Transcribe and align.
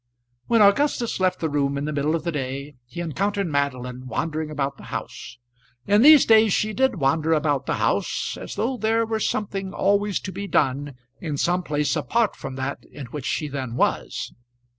When 0.47 0.63
Augustus 0.63 1.19
left 1.19 1.39
the 1.41 1.47
room 1.47 1.77
in 1.77 1.85
the 1.85 1.93
middle 1.93 2.15
of 2.15 2.23
the 2.23 2.31
day 2.31 2.73
he 2.87 3.01
encountered 3.01 3.45
Madeline 3.45 4.07
wandering 4.07 4.49
about 4.49 4.77
the 4.77 4.85
house. 4.89 5.37
In 5.85 6.01
these 6.01 6.25
days 6.25 6.53
she 6.53 6.73
did 6.73 6.95
wander 6.95 7.33
about 7.33 7.67
the 7.67 7.75
house, 7.75 8.35
as 8.35 8.55
though 8.55 8.77
there 8.77 9.05
were 9.05 9.19
something 9.19 9.73
always 9.73 10.19
to 10.21 10.31
be 10.31 10.47
done 10.47 10.95
in 11.19 11.37
some 11.37 11.61
place 11.61 11.95
apart 11.95 12.35
from 12.35 12.55
that 12.55 12.83
in 12.91 13.05
which 13.11 13.27
she 13.27 13.47
then 13.47 13.75
was. 13.75 14.33